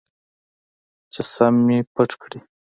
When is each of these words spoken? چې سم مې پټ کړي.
چې 1.13 1.21
سم 1.33 1.53
مې 1.65 1.77
پټ 1.93 2.11
کړي. 2.21 2.39